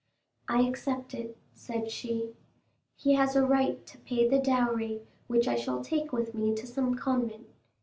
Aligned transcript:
"I 0.49 0.61
accept 0.63 1.13
it," 1.13 1.37
said 1.53 1.91
she; 1.91 2.33
"he 2.95 3.13
has 3.13 3.35
a 3.35 3.45
right 3.45 3.85
to 3.85 3.99
pay 3.99 4.27
the 4.27 4.39
dowry, 4.39 5.03
which 5.27 5.47
I 5.47 5.53
shall 5.55 5.83
take 5.83 6.11
with 6.11 6.33
me 6.33 6.55
to 6.55 6.65
some 6.65 6.95
convent!" 6.95 7.45